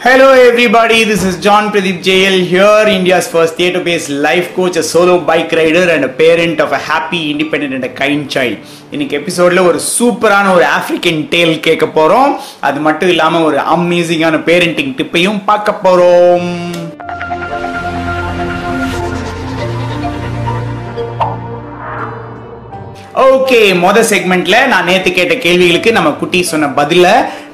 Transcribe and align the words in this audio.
Hello 0.00 0.32
everybody, 0.32 1.02
this 1.02 1.24
is 1.24 1.40
John 1.40 1.72
Pradeep 1.72 2.04
JL 2.04 2.36
here, 2.44 2.84
India's 2.88 3.26
first 3.26 3.56
theatre-based 3.56 4.10
life 4.26 4.54
coach, 4.54 4.76
a 4.76 4.82
solo 4.82 5.14
bike 5.20 5.50
rider 5.50 5.90
and 5.94 6.04
a 6.04 6.08
parent 6.10 6.60
of 6.60 6.70
a 6.70 6.78
happy, 6.78 7.32
independent 7.32 7.74
and 7.74 7.84
a 7.84 7.92
kind 7.92 8.22
child. 8.34 8.58
இன்னைக்கு 8.90 9.14
எபிசோட்ல 9.18 9.62
ஒரு 9.70 9.78
சூப்பரான 9.94 10.52
ஒரு 10.56 10.64
African 10.76 11.20
Dale 11.32 11.54
கேட்க 11.66 11.86
போறோம் 11.98 12.30
அது 12.68 12.80
மட்டும் 12.86 13.10
இல்லாம 13.14 13.40
ஒரு 13.48 13.58
அமேசிங்கான 13.74 14.40
பேரண்டிங் 14.48 14.94
டிப்பையும் 15.00 15.40
பார்க்க 15.50 15.82
போறோம் 15.86 16.46
ஓகே 23.26 23.60
மொத 23.82 23.98
செக்மெண்ட்ல 24.08 24.56
நான் 24.72 24.84
நேத்து 24.88 25.10
கேட்ட 25.12 25.34
கேள்விகளுக்கு 25.44 25.90
நம்ம 25.92 26.10
குட்டி 26.18 26.40
சொன்ன 26.50 26.66
பதில 26.76 27.06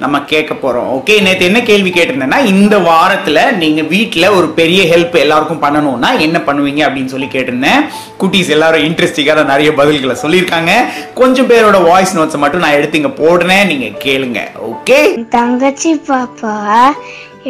நம்ம 0.03 0.17
கேட்க 0.33 0.55
போறோம். 0.55 0.89
ஓகே 0.97 1.15
நேத்து 1.23 1.45
என்ன 1.45 1.61
கேள்வி 1.63 1.91
கேட்டிருந்தேன்னா 1.91 2.39
இந்த 2.45 2.79
வாரத்துல 2.89 3.39
நீங்க 3.63 3.83
வீட்டுல 3.83 4.37
ஒரு 4.37 4.49
பெரிய 4.59 4.81
ஹெல்ப் 4.93 5.17
எல்லாருக்கும் 5.23 5.63
பண்ணணும்னா 5.63 6.11
என்ன 6.27 6.39
பண்ணுவீங்க 6.39 6.83
அப்படின்னு 6.87 7.13
சொல்லி 7.15 7.29
கேட்டிருந்தேன். 7.35 7.81
குட்டீஸ் 8.21 8.51
எல்லாரும் 8.57 8.85
இன்ட்ரெஸ்டிங்கான 8.89 9.45
நிறைய 9.45 9.71
பதில்களை 9.71 10.17
சொல்லியிருக்காங்க. 10.23 10.75
கொஞ்சம் 11.15 11.49
பேரோட 11.49 11.81
வாய்ஸ் 11.89 12.15
நோட்ஸை 12.19 12.41
மட்டும் 12.45 12.65
நான் 12.67 12.77
எடுத்து 12.81 13.01
இங்க 13.03 13.13
போடுறேன். 13.23 13.65
நீங்க 13.67 13.89
கேளுங்க. 14.05 14.43
ஓகே 14.71 14.99
தங்கச்சி 15.29 15.93
பாப்பா 16.11 16.57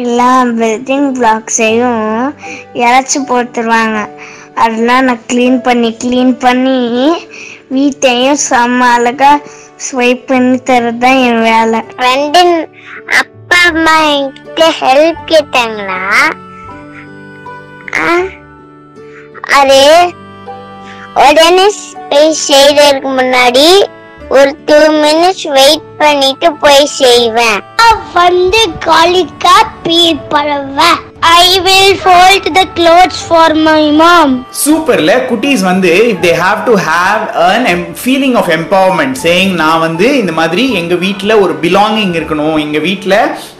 எல்லா 0.05 0.43
பில்டிங் 0.61 1.09
பிளாக்ஸையும் 1.17 2.33
இறச்சி 2.73 3.19
போட்டுருவாங்க. 3.19 3.99
அதெல்லாம் 4.63 5.03
நான் 5.03 5.25
க்ளீன் 5.33 5.61
பண்ணி 5.63 5.97
க்ளீன் 6.03 6.33
பண்ணி 6.39 6.79
வீட்டையும் 7.69 8.37
செம்ம 8.49 8.79
அழகா 8.79 9.39
ஸ்வைப் 9.77 10.27
பண்ணி 10.27 10.57
தரது 10.63 10.97
தான் 10.97 11.17
என் 11.17 11.41
வேலை. 11.41 11.79
ரெண்டு 11.97 12.69
அப்பா 13.19 13.57
அம்மா 13.67 13.99
என்கிட்ட 13.99 14.67
ஹெல்ப் 14.79 15.21
கேட்டாங்களா? 15.25 15.99
ஆ? 17.99 18.17
அது 19.53 20.11
உடனே 21.13 21.71
போய் 22.09 22.35
செய்யறதுக்கு 22.47 23.09
முன்னாடி 23.17 23.87
ஒரு 24.29 24.57
டூ 24.65 24.73
மினிட்ஸ் 24.73 25.47
வெயிட் 25.49 25.97
பண்ணிட்டு 25.97 26.53
போய் 26.53 26.85
செய்வேன். 26.85 27.63
வந்து 28.13 28.69
காலிக்கா 28.79 29.63
பீல் 29.83 30.27
பண்ணுவேன் 30.29 31.04
I 31.33 31.45
will 31.65 31.93
fold 32.01 32.47
the 32.57 32.61
clothes 32.77 33.21
for 33.27 33.53
my 33.67 33.81
mom 33.99 34.33
சூப்பர்ல 34.63 35.11
குட்டீஸ் 35.29 35.61
வந்து 35.69 35.91
they 36.23 36.31
have 36.41 36.59
to 36.67 36.73
have 36.87 37.21
an 37.69 37.81
feeling 38.01 38.35
of 38.41 38.49
empowerment 38.57 39.15
saying 39.23 39.53
நான் 39.61 39.81
வந்து 39.85 40.07
இந்த 40.21 40.33
மாதிரி 40.39 40.63
எங்க 40.79 40.95
வீட்டில் 41.05 41.33
ஒரு 41.43 41.53
பிலாங்கிங் 41.63 42.13
இருக்கணும். 42.19 42.57
எங்க 42.65 42.79
வீட்டில் 42.87 43.15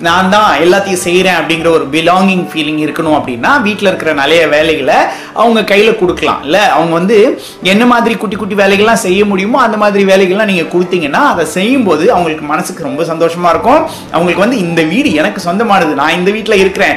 நான் 0.07 0.29
தான் 0.35 0.49
எல்லாத்தையும் 0.65 1.03
செய்கிறேன் 1.05 1.37
அப்படிங்கிற 1.39 1.71
ஒரு 1.77 1.87
பிலாங்கிங் 1.95 2.45
ஃபீலிங் 2.51 2.81
இருக்கணும் 2.85 3.17
அப்படின்னா 3.19 3.53
வீட்டில் 3.67 3.89
இருக்கிற 3.91 4.13
நிறைய 4.21 4.41
வேலைகளை 4.55 4.99
அவங்க 5.41 5.63
கையில் 5.71 5.99
கொடுக்கலாம். 6.01 6.43
இல்லை 6.47 6.63
அவங்க 6.75 6.93
வந்து 6.99 7.17
என்ன 7.73 7.83
மாதிரி 7.93 8.15
குட்டி 8.25 8.39
குட்டி 8.43 8.57
வேலைகள்லாம் 8.63 9.03
செய்ய 9.07 9.23
முடியுமோ 9.31 9.61
அந்த 9.65 9.79
மாதிரி 9.85 10.05
வேலைகள்லாம் 10.11 10.51
நீங்கள் 10.53 10.71
கொடுத்தீங்கன்னா 10.75 11.23
அதை 11.31 11.45
செய்யும்போது 11.57 12.05
அவங்களுக்கு 12.17 12.47
மனசுக்கு 12.53 12.87
ரொம்ப 12.89 13.03
சந்தோஷமா 13.11 13.49
இருக்கும். 13.55 13.81
அவங்களுக்கு 14.13 14.45
வந்து 14.45 14.61
இந்த 14.67 14.83
வீடு 14.93 15.09
எனக்கு 15.23 15.41
சொந்தமானது. 15.47 15.93
நான் 16.03 16.17
இந்த 16.19 16.31
வீட்டில் 16.37 16.61
இருக்கிறேன் 16.65 16.95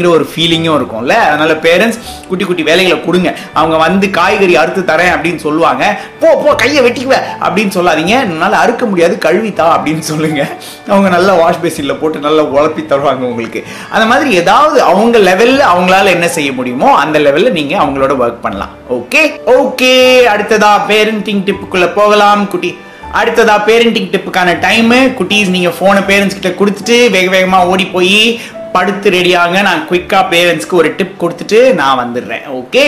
அப்படிங்கிற 0.00 0.18
ஒரு 0.18 0.26
ஃபீலிங்கும் 0.32 0.76
இருக்கும்ல? 0.78 1.14
அதனால 1.28 1.52
பேரண்ட்ஸ் 1.66 1.98
குட்டி 2.28 2.44
குட்டி 2.44 2.62
வேலைகளை 2.68 2.98
கொடுங்க. 3.06 3.30
அவங்க 3.60 3.76
வந்து 3.84 4.06
காய்கறி 4.18 4.54
அறுத்து 4.62 4.82
தரேன் 4.90 5.12
அப்படின்னு 5.14 5.40
சொல்லுவாங்க. 5.46 5.84
போ 6.22 6.28
போ 6.42 6.50
கையை 6.62 6.80
வெட்டிக்குவ 6.86 7.16
அப்படின்னு 7.44 7.72
சொல்லாதீங்க. 7.78 8.14
என்னால் 8.26 8.60
அறுக்க 8.62 8.84
முடியாது 8.90 9.14
கழுவித்தா 9.26 9.66
அப்படின்னு 9.76 10.04
சொல்லுங்க. 10.10 10.42
அவங்க 10.92 11.08
நல்லா 11.16 11.32
வாஷ் 11.42 11.62
பேசினில் 11.64 12.00
போட்டு 12.02 12.26
நல்லா 12.26 12.44
உழப்பி 12.56 12.84
தருவாங்க 12.92 13.24
உங்களுக்கு. 13.30 13.62
அந்த 13.94 14.04
மாதிரி 14.12 14.30
ஏதாவது 14.42 14.78
அவங்க 14.90 15.18
லெவல்ல 15.30 15.62
அவங்களால 15.72 16.12
என்ன 16.16 16.28
செய்ய 16.36 16.50
முடியுமோ 16.58 16.90
அந்த 17.04 17.18
லெவல்ல 17.26 17.50
நீங்க 17.58 17.74
அவங்களோட 17.82 18.14
ஒர்க் 18.24 18.44
பண்ணலாம். 18.46 18.74
ஓகே 18.98 19.24
ஓகே 19.58 19.92
அடுத்ததா 20.34 20.72
பேரண்டிங் 20.92 21.44
டிப்புக்குள்ள 21.48 21.88
போகலாம் 21.98 22.44
குட்டி. 22.54 22.72
அடுத்ததா 23.20 23.54
பேரண்டிங் 23.68 24.10
டிப்புக்கான 24.10 24.50
டைமு 24.64 24.98
குட்டீஸ் 25.18 25.54
நீங்க 25.54 25.70
ஃபோனை 25.76 26.02
பேரண்ட்ஸ் 26.10 26.36
கிட்ட 26.36 26.50
கொடுத்துட்டு 26.58 26.96
வேக 27.14 27.26
வேகமா 27.36 27.60
ஓடி 27.72 27.86
போய் 27.94 28.18
படுத்து 28.74 29.08
ரெடியாக 29.18 29.62
நான் 29.68 29.86
குயிக்காக 29.90 30.24
பேரண்ட்ஸ்க்கு 30.34 30.80
ஒரு 30.82 30.90
டிப் 30.98 31.16
கொடுத்துட்டு 31.22 31.60
நான் 31.80 32.00
வந்துடுறேன். 32.02 32.44
ஓகே 32.60 32.84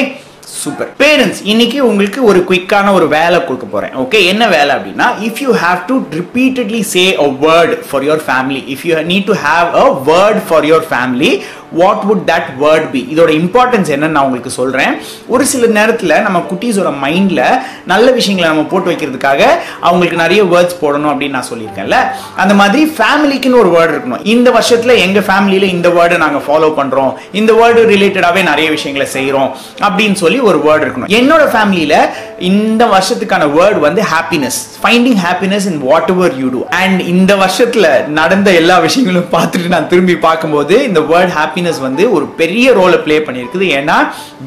சூப்பர் 0.61 0.91
பேரண்ட்ஸ் 1.01 1.41
இன்னைக்கு 1.53 1.79
உங்களுக்கு 1.91 2.21
ஒரு 2.31 2.41
குயிக்கான 2.49 2.93
ஒரு 2.99 3.07
வேலை 3.15 3.39
கொடுக்க 3.45 3.67
போறேன். 3.67 3.95
ஓகே 4.03 4.19
என்ன 4.33 4.45
வேலை 4.57 4.73
அப்படின்னா 4.77 5.07
if 5.29 5.41
you 5.45 5.53
have 5.63 5.81
to 5.91 5.95
repeatedly 6.19 6.83
say 6.93 7.05
a 7.27 7.29
word 7.45 7.73
for 7.89 8.05
your 8.09 8.25
family 8.29 8.61
if 8.75 8.85
you 8.89 8.99
need 9.13 9.29
to 9.31 9.37
have 9.47 9.69
a 9.85 9.87
word 10.11 10.41
for 10.49 10.67
your 10.71 10.87
family 10.93 11.31
what 11.75 12.03
would 12.09 12.31
that 12.31 12.51
word 12.61 12.91
be 12.91 13.09
இதோட 13.15 13.31
இம்பார்ட்டன்ஸ் 13.41 13.91
என்னன்னு 13.95 14.15
நான் 14.17 14.25
உங்களுக்கு 14.25 14.51
சொல்றேன். 14.51 14.93
ஒரு 15.27 15.47
சில 15.47 15.67
நேரத்தில் 15.67 16.21
நம்ம 16.21 16.45
குட்டீஸோட 16.51 16.93
மைண்ட்ல 17.05 17.63
நல்ல 17.87 18.11
விஷயங்களை 18.11 18.57
நம்ம 18.57 18.69
போட்டு 18.71 18.91
வைக்கிறதுக்காக 18.91 19.43
அவங்களுக்கு 19.81 20.17
நிறைய 20.17 20.45
வேர்ட்ஸ் 20.45 20.81
போடணும் 20.83 21.11
அப்படின்னு 21.13 21.31
நான் 21.31 21.51
சொல்லியிருக்கேன்ல. 21.53 21.99
அந்த 22.37 22.55
மாதிரி 22.55 22.93
ஃபேமிலிக்குன்னு 22.99 23.61
ஒரு 23.63 23.71
வேர்டு 23.77 23.93
இருக்கணும். 23.95 24.25
இந்த 24.25 24.51
வருஷத்துல 24.51 24.97
எங்க 24.97 25.21
ஃபேமிலியில 25.21 25.63
இந்த 25.63 25.89
வேர்டை 25.89 26.17
நாங்கள் 26.17 26.43
ஃபாலோ 26.49 26.71
பண்றோம். 26.81 27.13
இந்த 27.33 27.53
வேர்டு 27.53 27.81
ரிலேட்டடாகவே 27.93 28.43
நிறைய 28.43 28.71
விஷயங்களை 28.71 29.11
செய்கிறோம் 29.11 29.57
அப்படின்னு 29.81 30.13
சொல்லி 30.13 30.39
ஒரு 30.39 30.59
வேர்டு 30.59 30.85
இருக்கணும். 30.87 31.13
என்னோட 31.21 31.43
ஃபேமிலியில 31.55 31.95
இந்த 32.39 32.87
வருஷத்துக்கான 32.87 33.45
வேர்டு 33.59 33.79
வந்து 33.79 34.03
happiness 34.03 34.61
finding 34.83 35.19
happiness 35.27 35.67
in 35.67 35.79
whatever 36.09 36.39
you 36.39 36.49
do 36.49 36.67
and 36.67 37.01
இந்த 37.01 37.35
வருஷத்துல 37.35 38.07
நடந்த 38.07 38.53
எல்லா 38.53 38.79
விஷயங்களும் 38.79 39.29
பார்த்துட்டு 39.33 39.69
நான் 39.69 39.89
திரும்பி 39.89 40.17
பார்க்கும்போது 40.17 40.85
இந்த 40.89 41.01
வேர்ட் 41.01 41.33
ஹாப்பினஸ் 41.39 41.61
வந்து 41.87 42.05
ஒரு 42.17 42.27
பெரிய 42.41 42.67
ரோலை 42.79 42.99
ப்ளே 43.05 43.17
பண்ணியிருக்குது. 43.27 43.67
ஏன்னா 43.79 43.97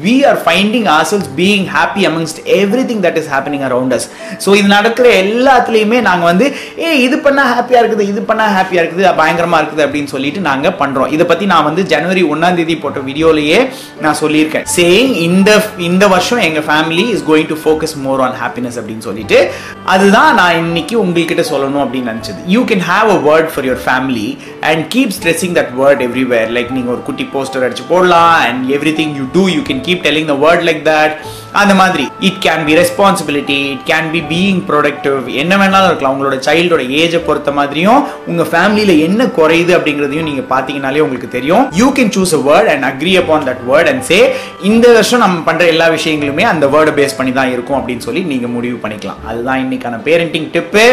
we 0.04 0.14
are 0.30 0.38
finding 0.44 0.88
ourselves 0.96 1.28
being 1.40 1.66
happy 1.76 2.04
amongst 2.10 2.40
everything 2.90 3.02
that 3.06 3.18
is 3.20 3.30
happening 3.34 3.64
around 3.68 3.94
us 3.98 4.06
so 4.44 4.56
இது 4.60 4.68
நடக்கிற 4.76 5.06
எல்லாத்துலேயுமே 5.24 6.00
நாங்கள் 6.08 6.30
வந்து 6.32 6.48
ஏ 6.84 6.90
இது 7.06 7.18
பண்ணால் 7.26 7.50
ஹாப்பியாக 7.54 7.82
இருக்குது 7.82 8.08
இது 8.12 8.22
பண்ணால் 8.30 8.54
ஹாப்பியாக 8.58 8.84
இருக்குது 8.84 9.04
பயங்கரமாக 9.22 9.62
இருக்குது 9.62 9.84
அப்படின்னு 9.86 10.12
சொல்லிட்டு 10.14 10.42
நாங்கள் 10.50 10.76
பண்ணுறோம் 10.82 11.12
இதை 11.16 11.26
பற்றி 11.32 11.46
நான் 11.54 11.66
வந்து 11.68 11.84
ஜனவரி 11.94 12.24
ஒன்றாம் 12.32 12.58
தேதி 12.60 12.76
போட்ட 12.84 13.00
வீடியோலயே 13.08 13.60
நான் 14.04 14.18
சொல்லியிருக்கேன். 14.22 14.66
சேயிங் 14.76 15.14
இந்த 15.28 15.50
இந்த 15.88 16.04
வருஷம் 16.14 16.42
எங்கள் 16.48 16.66
family 16.68 17.04
is 17.14 17.24
going 17.30 17.50
to 17.52 17.58
focus 17.64 17.94
more 18.06 18.22
on 18.26 18.36
happiness 18.42 18.78
அப்படின்னு 18.80 19.06
சொல்லிட்டு 19.08 19.38
அதுதான் 19.94 20.30
நான் 20.40 20.58
இன்னைக்கு 20.62 20.94
உங்ககிட்ட 21.04 21.42
சொல்லணும் 21.52 21.82
அப்படின்னு 21.84 22.12
நினச்சது. 22.12 22.40
You 22.54 22.62
can 22.70 22.84
have 22.90 23.08
a 23.16 23.18
word 23.28 23.50
for 23.52 23.66
your 23.68 23.82
family 23.86 24.26
and 24.70 24.82
keep 24.94 25.14
stressing 25.18 25.56
that 25.58 25.72
word 25.80 26.02
everywhere 26.08 26.50
like 26.56 26.70
நீங்கள் 26.78 26.94
ஒரு 26.96 27.04
குட்டி 27.08 27.24
போஸ்டர் 27.32 27.64
அடிச்சு 27.66 27.86
போடலாம் 27.88 28.34
and 28.44 28.62
everything 28.98 29.14
you 29.18 29.26
do 29.34 29.44
you 29.48 29.60
can 29.68 29.82
keep 29.86 30.04
telling 30.06 30.30
the 30.32 30.36
word 30.44 30.64
like 30.68 30.82
that 30.88 31.14
அந்த 31.62 31.74
மாதிரி. 31.80 32.06
It 32.28 32.40
can 32.46 32.64
be 32.68 32.74
responsibility 32.80 33.58
it 33.74 33.84
can 33.90 34.08
be 34.14 34.20
being 34.32 34.60
productive 34.70 35.20
என்ன 35.42 35.52
வேணாலும் 35.62 35.88
இருக்கலாம். 35.90 36.14
உங்களோட 36.16 36.38
சைல்டோட 36.48 36.84
ஏஜை 37.02 37.20
பொறுத்த 37.28 37.52
மாதிரியும் 37.58 38.00
உங்க 38.30 38.46
ஃபேமிலியில 38.52 38.94
என்ன 39.08 39.28
குறையுது 39.38 39.74
அப்படிங்கிறதையும் 39.78 40.28
நீங்க 40.30 40.44
பாத்தீங்கனாலே 40.54 41.04
உங்களுக்கு 41.06 41.30
தெரியும். 41.36 41.64
You 41.80 41.88
can 41.98 42.14
choose 42.18 42.34
a 42.38 42.42
word 42.48 42.70
and 42.74 42.86
agree 42.90 43.14
upon 43.22 43.46
that 43.50 43.62
word 43.70 43.90
and 43.92 44.04
say 44.10 44.20
இந்த 44.70 44.86
வருஷம் 44.96 45.24
நம்ம 45.24 45.44
பண்ற 45.50 45.64
எல்லா 45.74 45.88
விஷயங்களுமே 45.96 46.46
அந்த 46.52 46.66
வேர்டை 46.74 46.94
பேஸ் 47.00 47.16
பண்ணி 47.20 47.34
தான் 47.40 47.52
இருக்கும் 47.54 47.78
அப்படின்னு 47.80 48.06
சொல்லி 48.08 48.24
நீங்க 48.32 48.48
முடிவு 48.56 48.78
பண்ணிக்கலாம். 48.84 49.22
அதுதான் 49.30 49.62
இன்னைக்கான 49.64 50.00
parenting 50.08 50.48
tip 50.56 50.84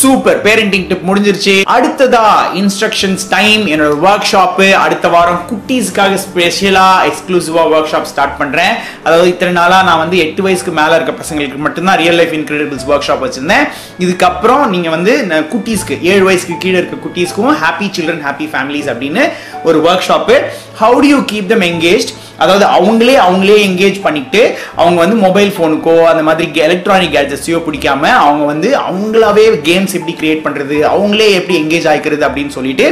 super 0.00 0.38
parenting 0.44 0.86
tip 0.90 1.08
முடிஞ்சிருச்சு. 1.08 1.54
அடுத்ததா 1.76 2.26
இன்ஸ்ட்ரக்ஷன்ஸ் 2.60 3.24
டைம் 3.34 3.62
என்னோட 3.72 3.94
ஒர்க் 4.08 4.28
ஷாப்பு 4.32 4.68
அடுத்த 4.84 5.06
வாரம் 5.14 5.42
குட்டீஸ்க்காக 5.50 6.18
ஸ்பெஷலா 6.26 6.86
எக்ஸ்க்ளூசிவா 7.08 7.64
ஒர்க் 7.74 7.90
ஷாப் 7.92 8.08
ஸ்டார்ட் 8.12 8.38
பண்றேன். 8.40 8.74
அதாவது 9.06 9.28
இத்தனை 9.34 9.52
நாளா 9.60 9.80
நான் 9.88 10.01
வந்து 10.04 10.16
எட்டு 10.26 10.42
வயசுக்கு 10.46 10.74
மேலே 10.80 10.94
இருக்க 10.98 11.14
பசங்களுக்கு 11.22 11.60
மட்டும்தான் 11.66 12.00
real 12.02 12.18
life 12.20 12.34
Incredibles 12.38 12.86
work 12.92 13.06
shop 13.08 13.24
வச்சுருந்தேன். 13.26 13.66
இதுக்கப்புறம் 14.04 14.64
நீங்கள் 14.74 14.94
வந்து 14.96 15.14
குட்டீஸ்க்கு 15.52 15.96
ஏழு 16.14 16.24
வயசுக்கு 16.30 16.56
கீழே 16.64 16.78
இருக்க 16.80 16.98
குட்டீஸ்க்கும் 17.06 17.60
ஹாப்பி 17.64 17.88
சில்ட்ரன் 17.98 18.24
ஹாப்பி 18.28 18.48
ஃபேமிலிஸ் 18.54 18.90
அப்படின்னு 18.94 19.24
ஒரு 19.68 19.78
workshop 20.10 20.36
how 20.82 20.98
to 21.04 21.08
you 21.14 21.20
keep 21.32 21.50
them 21.54 21.66
engage 21.72 22.10
அதாவது 22.42 22.64
அவங்களே 22.76 23.14
அவங்களே 23.24 23.56
எங்கேஜ் 23.66 23.98
பண்ணிட்டு 24.04 24.40
அவங்க 24.80 24.98
வந்து 25.02 25.16
மொபைல் 25.24 25.50
ஃபோனுக்கோ 25.56 25.94
அந்த 26.10 26.22
மாதிரி 26.28 26.62
எலக்ட்ரானிக் 26.66 27.12
கேட்ஜெட்ஸையோ 27.16 27.58
பிடிக்காம 27.66 28.04
அவங்க 28.22 28.44
வந்து 28.52 28.68
அவங்களாவே 28.86 29.44
கேம்ஸ் 29.68 29.94
எப்படி 29.98 30.14
கிரியேட் 30.20 30.42
பண்ணுறது 30.46 30.76
அவங்களே 30.94 31.26
எப்படி 31.38 31.54
எங்கேஜ் 31.62 31.86
ஆகிக்கிறது 31.90 32.24
அப்படின்னு 32.28 32.54
சொல்லிட்டு 32.56 32.86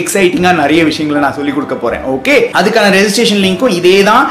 எக்ஸைட்டிங்காக 0.00 0.60
நிறைய 0.62 0.80
விஷயங்களை 0.90 1.20
நான் 1.24 1.36
சொல்லி 1.38 1.52
கொடுக்க 1.56 1.76
போறேன். 1.82 2.04
ஓகே 2.14 2.36
அதுக்கான 2.60 2.92
ரெஜிஸ்ட்ரேஷன் 2.98 3.42
லிங்க்கும் 3.46 3.74
இதே 3.80 3.96
தான் 4.10 4.24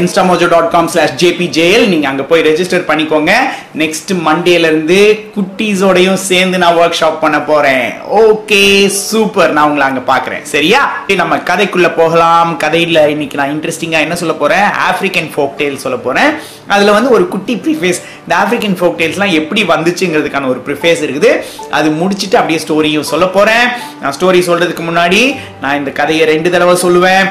இன்ஸ்டாமோஜோ 0.00 0.48
டாட் 0.54 0.70
காம் 0.74 0.90
ஸ்லாஷ் 0.94 1.16
ஜெயல் 1.48 1.88
நீங்க 1.88 2.08
அங்க 2.08 2.22
போய் 2.22 2.42
ரெஜிஸ்டர் 2.42 2.88
பண்ணிக்கோங்க. 2.88 3.32
நெக்ஸ்ட் 3.78 4.12
மண்டேல 4.26 4.66
இருந்து 4.66 5.30
குட்டீஸோடையும் 5.36 6.14
சேர்ந்து 6.14 6.58
நான் 6.58 6.76
ஒர்க் 6.76 6.94
ஷாப் 7.00 7.20
பண்ண 7.20 7.40
போறேன். 7.40 7.92
ஓகே 8.14 8.86
சூப்பர் 8.86 9.52
நான் 9.52 9.68
உங்களை 9.70 9.92
அங்க 9.92 10.16
பாக்குறேன். 10.16 10.42
சரியா? 10.42 10.96
நம்ம 11.06 11.36
கதைக்குள்ளே 11.36 11.92
போகலாம். 11.96 12.56
கதையில் 12.56 13.08
இன்னைக்கு 13.08 13.36
நான் 13.36 13.58
இன்ட்ரெஸ்டிங்கா 13.58 14.00
என்ன 14.00 14.16
சொல்ல 14.16 14.34
போறேன்? 14.34 14.66
ஆஃப்ரிக்கன் 14.90 15.30
ஃபோக் 15.36 15.56
டேல் 15.56 15.78
சொல்ல 15.78 15.98
போகிறேன் 15.98 16.32
அதில் 16.74 16.94
வந்து 16.96 17.10
ஒரு 17.16 17.24
குட்டி 17.34 17.54
ப்ரிஃபேஸ் 17.64 18.00
இந்த 18.24 18.34
ஆஃப்ரிக்கன் 18.42 18.76
ஃபோக் 18.78 18.96
டேல்ஸ்லாம் 19.00 19.34
எப்படி 19.40 19.60
வந்துச்சுங்கிறதுக்கான 19.72 20.48
ஒரு 20.52 20.60
ப்ரிஃபேஸ் 20.66 21.02
இருக்குது. 21.06 21.30
அது 21.78 21.88
முடிச்சுட்டு 22.00 22.38
அப்படியே 22.40 22.60
ஸ்டோரியும் 22.64 23.08
சொல்ல 23.12 23.26
போகிறேன் 23.36 23.66
நான் 24.00 24.14
ஸ்டோரி 24.18 24.40
சொல்கிறதுக்கு 24.48 24.84
முன்னாடி 24.88 25.20
நான் 25.62 25.78
இந்த 25.80 25.90
கதையை 26.00 26.24
ரெண்டு 26.32 26.48
தடவை 26.54 26.74
சொல்லுவேன். 26.84 27.24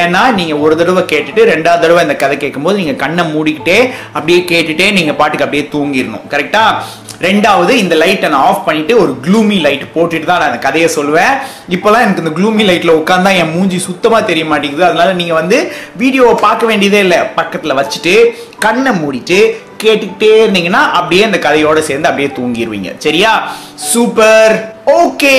ஏன்னா 0.00 0.22
நீங்கள் 0.40 0.60
ஒரு 0.64 0.76
தடவை 0.80 1.04
கேட்டுட்டு 1.12 1.44
ரெண்டாவது 1.52 1.82
தடவை 1.84 2.02
இந்த 2.06 2.16
கதை 2.24 2.36
கேட்கும்போது 2.44 2.80
நீங்கள் 2.82 3.00
கண்ணை 3.04 3.24
மூடிக்கிட்டே 3.34 3.78
அப்படியே 4.16 4.40
கேட்டுகிட்டே 4.52 4.88
நீங்கள் 4.98 5.18
பாட்டுக்கு 5.20 5.46
அப்படியே 5.46 5.66
தூங்கிடணும். 5.76 6.26
கரெக்டாக 6.34 7.01
ரெண்டாவது 7.26 7.72
இந்த 7.82 7.94
லைட்டை 8.02 8.28
நான் 8.32 8.46
ஆஃப் 8.50 8.64
பண்ணிட்டு 8.66 8.94
ஒரு 9.02 9.12
க்ளூமி 9.24 9.58
லைட் 9.66 9.84
போட்டுட்டு 9.94 10.28
தான் 10.28 10.40
நான் 10.40 10.50
அந்த 10.50 10.60
கதையை 10.66 10.88
சொல்லுவேன். 10.96 11.34
இப்போலாம் 11.76 12.04
எனக்கு 12.04 12.24
இந்த 12.24 12.34
க்ளூமி 12.38 12.64
லைட்டில் 12.68 12.98
உட்காந்தா 13.00 13.32
என் 13.40 13.52
மூஞ்சி 13.56 13.78
சுத்தமாக 13.88 14.28
தெரிய 14.30 14.44
மாட்டேங்குது. 14.52 14.88
அதனால 14.90 15.12
நீங்கள் 15.20 15.40
வந்து 15.40 15.58
வீடியோவை 16.02 16.34
பார்க்க 16.46 16.70
வேண்டியதே 16.72 17.02
இல்லை. 17.06 17.20
பக்கத்தில் 17.40 17.78
வச்சுட்டு 17.80 18.14
கண்ணை 18.66 18.92
மூடிட்டு 19.02 19.40
கேட்டுக்கிட்டே 19.84 20.32
இருந்தீங்கன்னா 20.42 20.82
அப்படியே 20.98 21.22
இந்த 21.28 21.38
கதையோடு 21.46 21.80
சேர்ந்து 21.88 22.08
அப்படியே 22.10 22.30
தூங்கிடுவீங்க 22.38 22.90
சரியா? 23.06 23.32
சூப்பர்! 23.92 24.54
ஓகே 24.90 25.34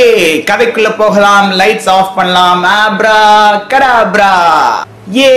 கதைக்குள்ள 0.50 0.90
போகலாம் 1.00 1.48
லைட்ஸ் 1.60 1.90
ஆஃப் 1.94 2.12
பண்ணலாம். 2.18 2.62
ஆப்ரா 2.82 3.16
கடாப்ரா. 3.72 4.30
ஏ 5.16 5.32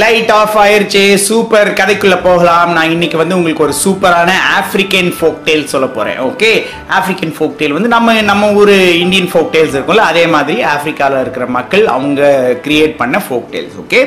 லைட் 0.00 0.32
ஆஃப் 0.38 0.56
ஆயிருச்சு 0.62 1.02
சூப்பர் 1.26 1.68
கதைக்குள்ள 1.78 2.16
போகலாம். 2.26 2.72
நான் 2.76 2.92
இன்னைக்கு 2.94 3.16
வந்து 3.20 3.36
உங்களுக்கு 3.38 3.64
ஒரு 3.66 3.74
சூப்பரான 3.84 4.34
ஆப்பிரிக்கன் 4.58 5.08
ஃபோக் 5.18 5.40
டேல் 5.46 5.64
சொல்ல 5.72 5.86
போறேன் 5.96 6.18
ஓகே 6.26 6.50
ஆப்பிரிக்கன் 6.96 7.34
ஃபோக் 7.38 7.56
டேல் 7.60 7.76
வந்து 7.76 7.92
நம்ம 7.94 8.18
நம்ம 8.30 8.52
ஒரு 8.62 8.76
இந்தியன் 9.04 9.30
ஃபோக் 9.32 9.50
டேல்ஸ் 9.54 9.74
இருக்கும்ல 9.76 10.04
அதே 10.10 10.26
மாதிரி 10.34 10.58
ஆப்பிரிக்கால 10.74 11.22
இருக்கிற 11.24 11.46
மக்கள் 11.58 11.86
அவங்க 11.94 12.30
கிரியேட் 12.66 12.94
பண்ண 13.00 13.22
ஃபோக் 13.28 13.48
டேல்ஸ் 13.54 13.80
ஓகே 13.84 14.02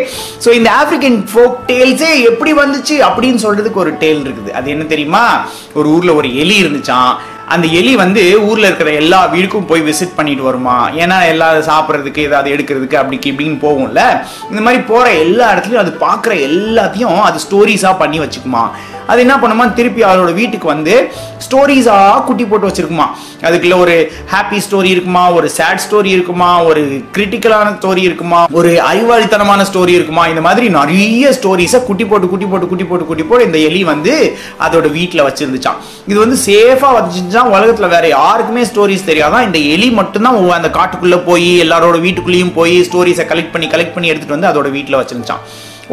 ஸோ 0.46 0.52
இந்த 0.60 0.72
ஆப்பிரிக்கன் 0.82 1.20
ஃபோக் 1.34 1.60
டேல்ஸே 1.72 2.14
எப்படி 2.32 2.54
வந்துச்சு 2.64 2.98
அப்படின்னு 3.10 3.42
சொல்றதுக்கு 3.48 3.84
ஒரு 3.88 3.98
டேல் 4.06 4.24
இருக்குது. 4.28 4.52
அது 4.52 4.70
என்ன 4.70 4.84
தெரியுமா? 4.96 5.26
ஒரு 5.74 5.90
ஊர்ல 5.90 6.14
ஒரு 6.14 6.32
எலி 6.36 6.58
இருந்துச்சாம். 6.64 7.14
அந்த 7.52 7.68
எலி 7.80 7.96
வந்து 7.96 8.22
ஊர்ல 8.48 8.66
இருக்கிற 8.66 8.92
எல்லா 8.92 9.20
வீடுக்கும் 9.34 9.66
போய் 9.66 9.82
விசிட் 9.82 10.16
பண்ணிட்டு 10.16 10.44
வருமா? 10.44 10.90
ஏன்னா 10.90 11.18
எல்லா 11.28 11.48
சாப்பிட்றதுக்கு 11.70 12.18
ஏதாவது 12.18 12.50
எடுக்கிறதுக்கு 12.56 12.98
அப்படிக்கு 13.02 13.30
இப்படின்னு 13.32 13.58
போகும்ல. 13.66 14.02
இந்த 14.50 14.62
மாதிரி 14.62 14.84
போற 14.84 15.06
எல்லா 15.26 15.46
இடத்துலயும் 15.54 15.84
அது 15.84 15.94
பார்க்குற 16.00 16.34
எல்லாத்தையும் 16.50 17.22
அது 17.22 17.40
ஸ்டோரிஸா 17.50 17.98
பண்ணி 17.98 18.20
வச்சுக்குமா? 18.20 18.64
அது 19.12 19.22
என்ன 19.26 19.36
பண்ணுமா? 19.44 19.66
திருப்பி 19.74 20.02
அவளோட 20.04 20.34
வீட்டுக்கு 20.40 20.68
வந்து 20.68 20.94
ஸ்டோரிஸா 21.46 21.96
குட்டி 22.28 22.46
போட்டு 22.46 22.68
வச்சிருக்குமா? 22.68 23.06
அதுக்குள்ள 23.48 23.78
ஒரு 23.84 23.96
ஹாப்பி 24.34 24.58
ஸ்டோரி 24.66 24.90
இருக்குமா? 24.96 25.24
ஒரு 25.38 25.48
சேட் 25.58 25.82
ஸ்டோரி 25.86 26.10
இருக்குமா? 26.18 26.50
ஒரு 26.64 26.82
கிரிட்டிக்கலான 27.16 27.74
ஸ்டோரி 27.78 28.04
இருக்குமா? 28.10 28.40
ஒரு 28.60 28.72
அறிவாளித்தனமான 28.90 29.66
ஸ்டோரி 29.72 29.94
இருக்குமா? 30.00 30.28
இந்த 30.28 30.42
மாதிரி 30.48 30.70
நிறைய 30.78 31.32
ஸ்டோரிஸை 31.40 31.80
குட்டி 31.90 32.06
போட்டு 32.06 32.30
குட்டி 32.34 32.48
போட்டு 32.52 32.68
குட்டி 32.68 32.88
போட்டு 32.92 33.06
குட்டி 33.06 33.24
போட்டு 33.24 33.48
இந்த 33.50 33.62
எலி 33.70 33.82
வந்து 33.84 34.14
அதோட 34.68 34.90
வீட்டில் 34.98 35.26
வச்சிருந்துச்சான் 35.28 35.80
இது 36.12 36.20
வந்து 36.24 36.38
சேஃபா 36.48 36.92
வச்சுருந்துச்சான் 36.98 37.52
உலகத்துல 37.56 37.90
வேற 37.96 38.06
யாருக்குமே 38.16 38.64
ஸ்டோரிஸ் 38.72 39.10
தெரியாதான் 39.10 39.48
இந்த 39.50 39.60
எலி 39.76 39.90
மட்டும்தான் 40.02 40.38
ஒவ்வொரு 40.40 40.58
அந்த 40.60 40.72
காட்டுக்குள்ள 40.80 41.20
போய் 41.30 41.50
எல்லாரோட 41.66 42.00
வீட்டுக்குள்ளேயும் 42.08 42.56
போய் 42.60 42.78
ஸ்டோரிஸை 42.90 43.26
கலெக்ட் 43.34 43.54
பண்ணி 43.56 43.70
கலெக்ட் 43.76 43.96
பண்ணி 43.98 44.12
எடுத்துட்டு 44.14 44.38
வந்து 44.38 44.52
அதோட 44.52 44.70
வீட்டில் 44.78 45.00
வச்சிருந்துச்சான் 45.02 45.44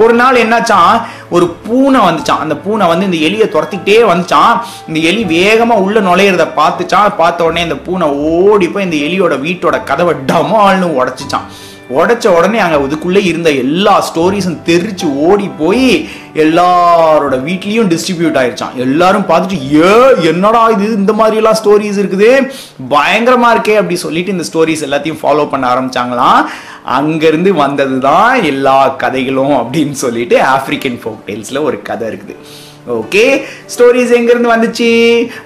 ஒரு 0.02 0.14
நாள் 0.20 0.40
என்னாச்சான்? 0.44 0.94
ஒரு 1.34 1.46
பூனை 1.66 2.00
வந்துச்சான். 2.00 2.42
அந்த 2.44 2.56
பூனை 2.64 2.86
வந்து 2.90 3.08
இந்த 3.08 3.18
எலியை 3.26 3.46
துரத்திக்கிட்டே 3.54 4.00
வந்துச்சான். 4.10 4.52
இந்த 4.88 4.98
எலி 5.10 5.22
வேகமாக 5.36 5.84
உள்ள 5.86 6.00
நுழையிறத 6.08 6.46
பார்த்துச்சான். 6.60 7.16
பார்த்த 7.20 7.48
உடனே 7.48 7.62
இந்த 7.68 7.78
பூனை 7.86 8.08
ஓடி 8.32 8.68
போய் 8.68 8.86
இந்த 8.88 8.98
எலியோட 9.06 9.36
வீட்டோட 9.46 9.78
கதவை 9.90 10.14
டமால்னு 10.30 10.88
உடச்சிச்சான். 11.00 11.48
உடைச்ச 11.96 12.26
உடனே 12.36 12.58
அங்கே 12.58 12.78
இதுக்குள்ளே 12.86 13.20
இருந்த 13.24 13.50
எல்லா 13.50 13.94
ஸ்டோரிஸும் 14.08 14.58
தெரிச்சு 14.68 15.06
ஓடி 15.28 15.46
போய் 15.60 15.86
எல்லாரோட 16.44 17.36
வீட்லேயும் 17.46 17.90
டிஸ்ட்ரிபியூட் 17.92 18.38
ஆயிருச்சான் 18.40 18.76
எல்லாரும் 18.86 19.26
பார்த்துட்டு 19.30 19.58
ஏ 19.76 19.92
என்னடா 20.30 20.62
இது? 20.74 20.86
இந்த 20.92 21.12
மாதிரிலாம் 21.12 21.58
ஸ்டோரிஸ் 21.60 22.00
இருக்குது. 22.02 22.30
பயங்கரமாக 22.88 23.54
இருக்கே 23.56 23.76
அப்படி 23.80 23.96
சொல்லிட்டு 23.96 24.34
இந்த 24.36 24.46
ஸ்டோரிஸ் 24.50 24.86
எல்லாத்தையும் 24.88 25.22
ஃபாலோ 25.22 25.48
பண்ண 25.48 25.66
ஆரம்பிச்சாங்களாம். 25.74 26.40
அங்கேருந்து 26.98 27.50
வந்தது 27.64 27.98
தான் 28.00 28.44
எல்லா 28.44 28.78
கதைகளும் 29.04 29.56
அப்படின்னு 29.62 29.96
சொல்லிட்டு 30.04 30.38
ஆப்ரிக்கன் 30.56 31.00
ஃபோக் 31.02 31.24
டெய்ல்ஸில் 31.28 31.66
ஒரு 31.68 31.82
கதை 31.82 32.08
இருக்குது. 32.08 32.36
ஓகே 32.88 33.44
ஸ்டோரிஸ் 33.76 34.14
எங்க 34.14 34.30
இருந்து 34.30 34.54
வந்துச்சு? 34.54 34.90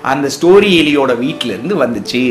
அந்த 0.03 0.29
ஸ்டோரி 0.29 0.71
எலியோட 0.83 1.19
வீட்டிலேருந்து 1.19 1.51
இருந்து 1.53 1.85
வந்துச்சு. 1.85 2.23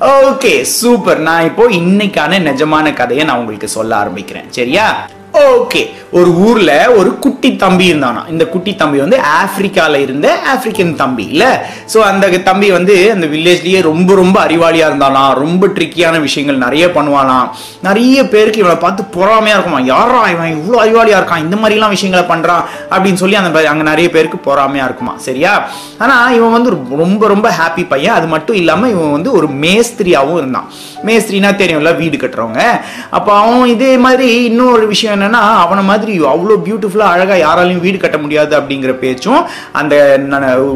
ஓகே 0.24 0.62
சூப்பர் 0.62 1.18
நான் 1.18 1.44
இப்போ 1.44 1.70
இன்னைக்கான 1.70 2.38
நிஜமான 2.38 2.92
கதையை 2.92 3.26
நான் 3.26 3.38
உங்களுக்கு 3.38 3.68
சொல்ல 3.68 3.96
ஆரம்பிக்கிறேன். 3.96 4.48
சரியா? 4.48 5.08
ஓகே. 5.36 5.94
ஒரு 6.10 6.30
ஊர்ல 6.34 6.92
ஒரு 6.96 7.18
குட்டி 7.18 7.56
தம்பி 7.56 7.92
இருந்தானா? 7.92 8.28
இந்த 8.28 8.46
குட்டி 8.46 8.74
தம்பி 8.74 8.98
வந்து 8.98 9.20
ஆப்பிரிக்கால 9.40 9.94
இருந்த 9.94 10.38
ஆப்பிரிக்கன் 10.54 10.94
தம்பி 10.94 11.24
இல்ல? 11.24 11.66
ஸோ 11.94 11.98
அந்த 11.98 12.28
தம்பி 12.28 12.70
வந்து 12.70 13.12
அந்த 13.12 13.26
வில்லேஜ்லயே 13.26 13.82
ரொம்ப 13.82 14.14
ரொம்ப 14.14 14.44
அறிவாளியா 14.44 14.86
இருந்தாலாம் 14.88 15.34
ரொம்ப 15.34 15.66
ட்ரிக்கியான 15.66 16.20
விஷயங்கள் 16.20 16.56
நிறைய 16.56 16.86
பண்ணுவானாம் 16.86 17.48
நிறைய 17.82 18.28
பேருக்கு 18.28 18.58
இவனை 18.58 18.76
பார்த்து 18.76 19.02
பொறாமையா 19.16 19.54
இருக்குமா? 19.56 19.80
யாரா 19.80 20.28
இவன்? 20.28 20.54
இவ்வளோ 20.56 20.76
அறிவாளியா 20.76 21.18
இருக்கான். 21.20 21.38
இந்த 21.38 21.56
மாதிரிலாம் 21.56 21.88
விஷயங்களை 21.88 22.36
பண்றான். 22.36 22.64
அப்படின்னு 22.90 23.14
சொல்லி 23.14 23.34
அந்த 23.34 23.58
அங்கே 23.58 23.68
அங்க 23.68 23.82
நிறைய 23.82 24.10
பேருக்கு 24.10 24.54
பொறாமையா 24.54 24.84
இருக்குமா? 24.84 25.14
சரியா? 25.16 25.68
ஆனா 25.98 26.30
இவன் 26.30 26.52
வந்து 26.52 26.70
ரொம்ப 26.96 27.26
ரொம்ப 27.26 27.50
ஹாப்பி 27.50 27.86
பையன். 27.88 28.14
அது 28.14 28.26
மட்டும் 28.26 28.56
இல்லாம 28.56 28.88
இவன் 28.88 29.12
வந்து 29.12 29.32
ஒரு 29.32 29.46
மேஸ்திரியாவும் 29.46 30.36
இருந்தான். 30.36 30.70
மேஸ்திரினா 31.04 31.50
தெரியும்ல 31.62 31.96
வீடு 31.96 32.16
கட்டுறவங்க. 32.16 32.62
அப்போ 33.10 33.32
அவன் 33.32 33.68
இதே 33.68 33.96
மாதிரி 33.96 34.44
இன்னொரு 34.44 34.86
விஷயம் 34.86 35.24
என்னன்னா 35.26 35.42
அவனை 35.64 35.84
மாதிரி 35.90 36.12
அவ்வளோ 36.32 36.56
பியூட்டிஃபுல்லா 36.66 37.06
அழகாக 37.14 37.38
யாராலையும் 37.44 37.84
வீடு 37.84 37.98
கட்ட 38.02 38.18
முடியாது 38.24 38.52
அப்படிங்கிற 38.60 38.94
பேச்சும் 39.04 39.42
அந்த 39.80 39.94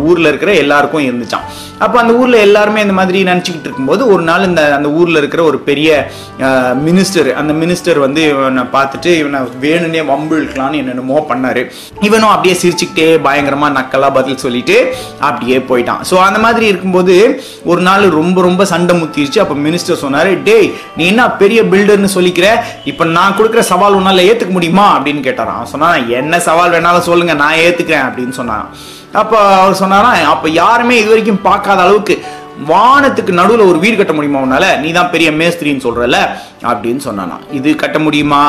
ஊரில் 0.08 0.30
இருக்கிற 0.30 0.52
எல்லாருக்கும் 0.62 1.06
இருந்துச்சான் 1.08 1.46
அப்போ 1.84 1.96
அந்த 2.00 2.12
ஊரில் 2.20 2.44
எல்லாருமே 2.46 2.80
இந்த 2.84 2.94
மாதிரி 2.98 3.18
நினச்சிக்கிட்டு 3.28 3.68
இருக்கும்போது 3.68 4.02
ஒரு 4.12 4.22
நாள் 4.30 4.46
இந்த 4.48 4.62
அந்த 4.78 4.88
ஊரில் 5.00 5.18
இருக்கிற 5.20 5.42
ஒரு 5.50 5.58
பெரிய 5.68 5.90
மினிஸ்டர் 6.88 7.28
அந்த 7.40 7.52
மினிஸ்டர் 7.62 7.98
வந்து 8.06 8.22
இவனை 8.32 8.64
பார்த்துட்டு 8.74 9.10
இவனை 9.20 9.38
வேணும்னே 9.64 10.02
வம்புழுக்கலாம்னு 10.10 10.80
என்னென்னமோ 10.82 11.20
பண்ணார். 11.30 11.62
இவனும் 12.08 12.32
அப்படியே 12.32 12.54
சிரிச்சுக்கிட்டே 12.62 13.06
பயங்கரமாக 13.26 13.76
நக்கலா 13.78 14.08
பதில் 14.18 14.42
சொல்லிட்டு 14.44 14.76
அப்படியே 15.28 15.58
போயிட்டான். 15.70 16.02
ஸோ 16.10 16.14
அந்த 16.26 16.38
மாதிரி 16.44 16.66
இருக்கும்போது 16.72 17.14
ஒரு 17.70 17.82
நாள் 17.88 18.04
ரொம்ப 18.18 18.42
ரொம்ப 18.48 18.64
சண்டை 18.72 18.96
முத்திருச்சு. 19.02 19.38
அப்போ 19.44 19.56
மினிஸ்டர் 19.66 20.02
சொன்னார் 20.04 20.30
டேய் 20.48 20.68
நீ 20.98 21.04
என்ன 21.12 21.24
பெரிய 21.42 21.62
பில்டர்னு 21.72 22.10
சொல்லிக்கிற? 22.16 22.48
இப்போ 22.92 23.04
நான் 23.16 23.36
கொடுக்குற 23.38 23.64
சவால் 23.72 23.98
உன்னால 24.00 24.24
ஏற்றுக்க 24.40 24.56
முடியுமா 24.58 24.86
அப்படின்னு 24.96 25.22
கேட்டாராம். 25.28 25.58
அவன் 25.60 25.72
சொன்னா 25.74 25.90
என்ன 26.20 26.40
சவால் 26.40 26.72
வேணாலும் 26.72 27.08
சொல்லுங்க 27.10 27.34
நான் 27.42 27.62
ஏத்துக்கிறேன் 27.66 28.06
அப்படின்னு 28.08 28.34
சொன்னான் 28.40 28.66
அப்ப 29.12 29.34
அவர் 29.60 29.80
சொன்னாராம் 29.82 30.18
அப்ப 30.34 30.48
யாருமே 30.62 30.96
இது 30.98 31.08
வரைக்கும் 31.08 31.42
பார்க்காத 31.42 31.80
அளவுக்கு 31.82 32.14
வானத்துக்கு 32.68 33.32
நடுவில் 33.38 33.68
ஒரு 33.70 33.78
வீடு 33.82 33.96
கட்ட 33.96 34.12
முடியுமா 34.12 34.40
உன்னால? 34.46 34.66
நீ 34.80 34.88
தான் 34.96 35.10
பெரிய 35.12 35.30
மேஸ்திரின்னு 35.40 35.84
சொல்றல 35.86 36.18
அப்படின்னு 36.70 37.02
சொன்னானா. 37.06 37.36
இது 37.58 37.74
கட்ட 37.82 37.98
முடியுமா? 37.98 38.40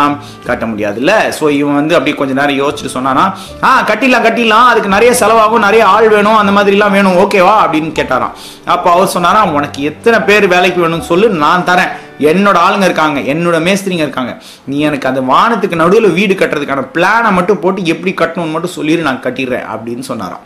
கட்ட 0.47 0.65
முடியாதுல்ல. 0.71 1.13
ஸோ 1.37 1.45
இவன் 1.59 1.77
வந்து 1.79 1.95
அப்படியே 1.97 2.17
கொஞ்ச 2.17 2.33
நேரம் 2.39 2.59
யோசிச்சுட்டு 2.61 2.95
சொன்னானா 2.97 3.23
ஆ 3.63 3.69
கட்டிடலாம் 3.89 4.25
கட்டிடலாம். 4.27 4.69
அதுக்கு 4.71 4.93
நிறைய 4.95 5.11
செலவாகும் 5.21 5.65
நிறைய 5.67 5.85
ஆள் 5.93 6.09
வேணும் 6.15 6.39
அந்த 6.41 6.53
மாதிரிலாம் 6.57 6.95
வேணும். 6.97 7.17
ஓகேவா 7.23 7.55
அப்படின்னு 7.63 7.91
கேட்டாராம். 7.99 8.35
அப்போ 8.75 8.91
அவர் 8.95 9.13
சொன்னாராம் 9.15 9.55
உனக்கு 9.59 9.81
எத்தனை 9.91 10.19
பேர் 10.29 10.47
வேலைக்கு 10.55 10.81
வேணும்னு 10.85 11.11
சொல்லு 11.11 11.29
நான் 11.45 11.67
தரேன். 11.71 11.91
என்னோட 12.31 12.57
ஆளுங்க 12.65 12.87
இருக்காங்க 12.89 13.19
என்னோட 13.33 13.59
மேஸ்திரிங்க 13.67 14.05
இருக்காங்க. 14.07 14.33
நீ 14.69 14.79
எனக்கு 14.87 15.09
அந்த 15.11 15.21
வானத்துக்கு 15.33 15.81
நடுவில் 15.83 16.15
வீடு 16.17 16.33
கட்டுறதுக்கான 16.33 16.87
பிளானை 16.95 17.31
மட்டும் 17.37 17.61
போட்டு 17.65 17.91
எப்படி 17.93 18.13
கட்டணும்னு 18.13 18.55
மட்டும் 18.55 18.77
சொல்லிடு 18.77 19.07
நான் 19.09 19.25
கட்டிடுறேன். 19.27 19.67
அப்படின்னு 19.75 20.05
சொன்னாராம். 20.09 20.45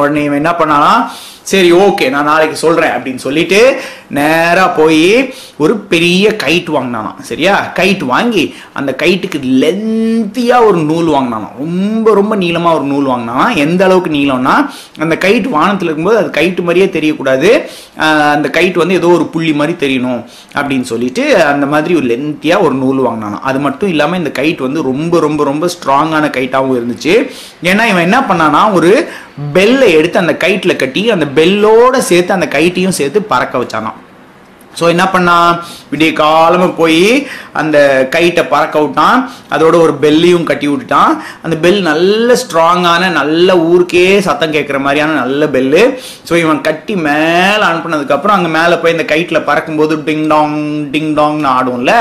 உடனே 0.00 0.22
இவன் 0.24 0.40
என்ன 0.42 0.54
பண்ணானா 0.58 0.92
சரி 1.50 1.70
ஓகே 1.84 2.06
நான் 2.10 2.28
நாளைக்கு 2.30 2.56
சொல்கிறேன் 2.56 2.92
அப்படின்னு 2.96 3.22
சொல்லிட்டு 3.24 3.60
நேராக 4.16 4.68
போய் 4.76 5.34
ஒரு 5.62 5.74
பெரிய 5.92 6.24
கைட் 6.42 6.68
வாங்கினானாம் 6.74 7.20
சரியா? 7.28 7.54
கைட் 7.78 8.02
வாங்கி 8.10 8.44
அந்த 8.78 8.90
கைட்டுக்கு 9.02 9.38
லென்த்தியாக 9.62 10.66
ஒரு 10.68 10.78
நூல் 10.90 11.08
வாங்கினானாம். 11.14 11.54
ரொம்ப 11.62 12.14
ரொம்ப 12.18 12.36
நீளமாக 12.36 12.76
ஒரு 12.78 12.86
நூல் 12.92 13.08
வாங்கினானா 13.12 13.46
எந்த 13.64 13.82
அளவுக்கு 13.84 14.10
நீளம்னா 14.10 14.54
அந்த 14.98 15.16
கைட் 15.24 15.48
வானத்தில் 15.48 15.88
இருக்கும்போது 15.88 16.20
அது 16.22 16.30
கைட்டு 16.38 16.62
மாதிரியே 16.62 16.88
தெரியக்கூடாது. 16.96 17.50
அந்த 18.34 18.48
கைட் 18.58 18.78
வந்து 18.82 18.98
ஏதோ 19.00 19.10
ஒரு 19.18 19.26
புள்ளி 19.34 19.54
மாதிரி 19.60 19.76
தெரியணும் 19.84 20.22
அப்படின்னு 20.54 20.88
சொல்லிட்டு 20.92 21.24
அந்த 21.44 21.66
மாதிரி 21.66 21.94
ஒரு 21.94 22.06
லென்த்தியாக 22.12 22.66
ஒரு 22.68 22.74
நூல் 22.74 23.04
வாங்கினானா 23.08 23.40
அது 23.50 23.58
மட்டும் 23.58 23.88
இல்லாமல் 23.88 24.22
இந்த 24.22 24.32
கைட் 24.40 24.62
வந்து 24.68 24.82
ரொம்ப 24.90 25.20
ரொம்ப 25.26 25.44
ரொம்ப 25.44 25.66
ஸ்ட்ராங்கான 25.74 26.30
கைட்டாகவும் 26.38 26.78
இருந்துச்சு. 26.80 27.16
ஏன்னா 27.70 27.86
இவன் 27.92 28.06
என்ன 28.08 28.20
பண்ணானா 28.30 28.62
ஒரு 28.72 28.92
பெல்லை 29.52 29.92
எடுத்து 29.98 30.18
அந்த 30.18 30.36
கைட்டில் 30.36 30.80
கட்டி 30.84 31.10
அந்த 31.10 31.28
பெல்லோடு 31.40 31.98
சேர்த்து 32.10 32.38
அந்த 32.38 32.48
கைட்டையும் 32.56 32.98
சேர்த்து 33.00 33.22
பறக்க 33.34 33.64
வச்சானான் 33.64 34.00
ஸோ 34.78 34.84
என்ன 34.92 35.04
பண்ணான் 35.14 35.50
விடிய 35.92 36.12
காலமாக 36.12 36.72
போய் 36.78 37.26
அந்த 37.60 37.78
கைட்டை 38.14 38.44
பறக்க 38.52 38.76
விட்டான். 38.82 39.18
அதோட 39.54 39.74
ஒரு 39.84 39.94
பெல்லையும் 40.04 40.46
கட்டி 40.50 40.68
விட்டுட்டான். 40.68 41.12
அந்த 41.44 41.56
பெல் 41.56 41.80
நல்ல 41.82 42.36
ஸ்ட்ராங்கான 42.42 43.10
நல்ல 43.20 43.58
ஊருக்கே 43.58 44.06
சத்தம் 44.28 44.54
கேட்குற 44.54 44.78
மாதிரியான 44.86 45.18
நல்ல 45.22 45.46
பெல்லு. 45.46 45.82
ஸோ 46.28 46.36
இவன் 46.44 46.60
கட்டி 46.68 46.96
மேலே 46.96 47.64
அனுப்புனதுக்கப்புறம் 47.70 48.36
அங்கே 48.36 48.52
மேலே 48.58 48.74
போய் 48.74 48.96
இந்த 48.96 49.04
கைட்டில் 49.12 49.46
பறக்கும்போது 49.50 49.96
டிங் 50.08 50.26
டாங் 50.26 50.56
டிங் 50.94 51.12
டாங்னு 51.20 51.50
ஆடும்ல. 51.56 51.94